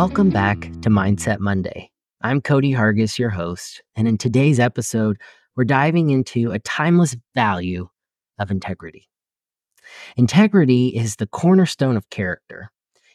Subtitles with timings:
[0.00, 1.90] Welcome back to Mindset Monday.
[2.22, 5.20] I'm Cody Hargis, your host, and in today's episode,
[5.54, 7.86] we're diving into a timeless value
[8.38, 9.10] of integrity.
[10.16, 12.70] Integrity is the cornerstone of character.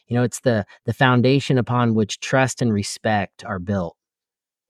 [0.06, 3.96] You know, it's the, the foundation upon which trust and respect are built.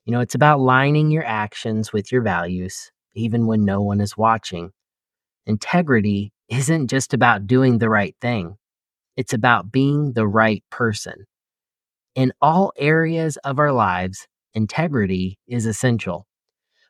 [0.07, 4.17] You know, it's about lining your actions with your values, even when no one is
[4.17, 4.71] watching.
[5.45, 8.57] Integrity isn't just about doing the right thing,
[9.19, 11.27] it's about being the right person.
[12.17, 16.27] In all areas of our lives, integrity is essential.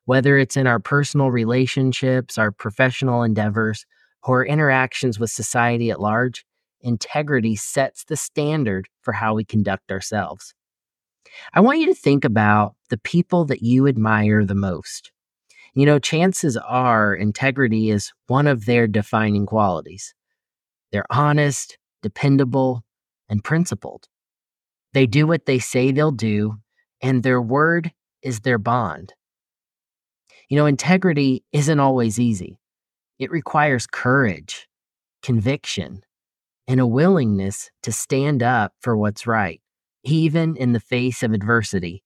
[0.05, 3.85] Whether it's in our personal relationships, our professional endeavors,
[4.23, 6.47] or interactions with society at large,
[6.81, 10.55] integrity sets the standard for how we conduct ourselves.
[11.53, 15.11] I want you to think about the people that you admire the most.
[15.75, 20.15] You know, chances are integrity is one of their defining qualities.
[20.93, 22.85] They're honest, dependable,
[23.29, 24.07] and principled.
[24.97, 26.57] They do what they say they'll do,
[27.03, 29.13] and their word is their bond.
[30.49, 32.59] You know, integrity isn't always easy.
[33.19, 34.67] It requires courage,
[35.23, 36.01] conviction,
[36.67, 39.61] and a willingness to stand up for what's right,
[40.03, 42.03] even in the face of adversity.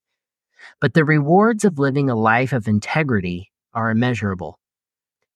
[0.80, 4.58] But the rewards of living a life of integrity are immeasurable.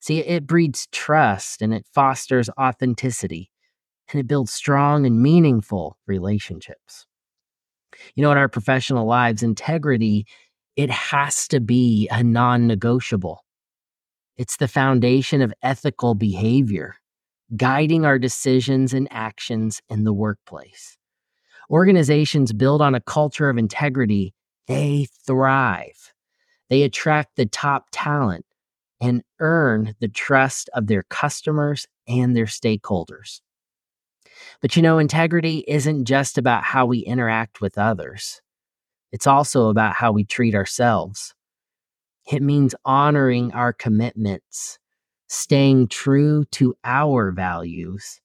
[0.01, 3.53] See, it breeds trust and it fosters authenticity,
[4.11, 7.07] and it builds strong and meaningful relationships
[8.15, 10.27] you know, in our professional lives, integrity,
[10.77, 13.45] it has to be a non negotiable.
[14.37, 16.97] It's the foundation of ethical behavior,
[17.57, 20.97] guiding our decisions and actions in the workplace.
[21.71, 24.35] Organizations build on a culture of integrity,
[24.67, 26.13] they thrive.
[26.69, 28.45] They attract the top talent
[29.01, 33.41] and earn the trust of their customers and their stakeholders.
[34.61, 38.41] But you know, integrity isn't just about how we interact with others,
[39.13, 41.35] it's also about how we treat ourselves.
[42.31, 44.79] It means honoring our commitments,
[45.29, 48.21] staying true to our values,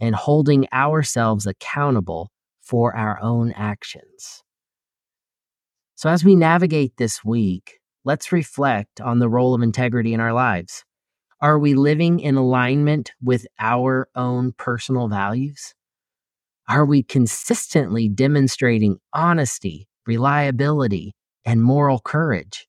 [0.00, 2.30] and holding ourselves accountable
[2.60, 4.42] for our own actions.
[5.94, 10.32] So, as we navigate this week, let's reflect on the role of integrity in our
[10.32, 10.85] lives.
[11.40, 15.74] Are we living in alignment with our own personal values?
[16.66, 21.14] Are we consistently demonstrating honesty, reliability,
[21.44, 22.66] and moral courage?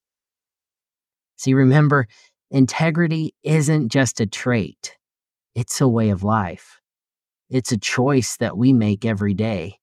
[1.37, 2.07] See, remember,
[2.51, 4.97] integrity isn't just a trait,
[5.55, 6.81] it's a way of life.
[7.49, 9.79] It's a choice that we make every day,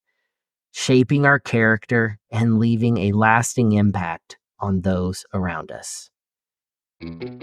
[0.73, 6.11] shaping our character and leaving a lasting impact on those around us.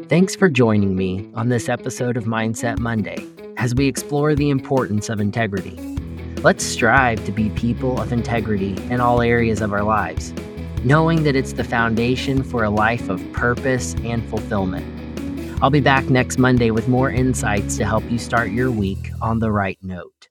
[0.10, 3.26] Thanks for joining me on this episode of Mindset Monday
[3.58, 5.78] as we explore the importance of integrity.
[6.42, 10.34] Let's strive to be people of integrity in all areas of our lives,
[10.84, 14.84] knowing that it's the foundation for a life of purpose and fulfillment.
[15.62, 19.40] I'll be back next Monday with more insights to help you start your week on
[19.40, 20.28] the right note.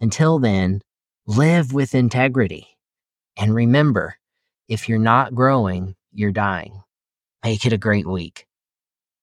[0.00, 0.80] Until then,
[1.26, 2.68] live with integrity.
[3.36, 4.16] And remember,
[4.68, 6.84] if you're not growing, you're dying.
[7.42, 8.46] Make it a great week.